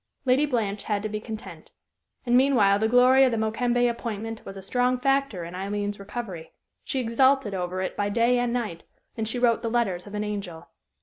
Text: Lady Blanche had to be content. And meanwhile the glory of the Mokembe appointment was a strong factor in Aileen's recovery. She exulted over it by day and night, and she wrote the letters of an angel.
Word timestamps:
Lady 0.25 0.47
Blanche 0.47 0.85
had 0.85 1.03
to 1.03 1.09
be 1.09 1.19
content. 1.19 1.71
And 2.25 2.35
meanwhile 2.35 2.79
the 2.79 2.87
glory 2.87 3.23
of 3.23 3.29
the 3.29 3.37
Mokembe 3.37 3.87
appointment 3.87 4.43
was 4.43 4.57
a 4.57 4.63
strong 4.63 4.97
factor 4.99 5.43
in 5.43 5.53
Aileen's 5.53 5.99
recovery. 5.99 6.53
She 6.83 6.99
exulted 6.99 7.53
over 7.53 7.83
it 7.83 7.95
by 7.95 8.09
day 8.09 8.39
and 8.39 8.51
night, 8.51 8.83
and 9.15 9.27
she 9.27 9.37
wrote 9.37 9.61
the 9.61 9.69
letters 9.69 10.07
of 10.07 10.15
an 10.15 10.23
angel. 10.23 10.69